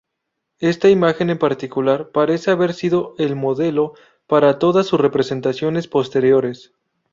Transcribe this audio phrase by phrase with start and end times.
[0.57, 3.93] Esta imagen en particular parece haber sido el modelo
[4.25, 6.73] para todas su representaciones posteriores.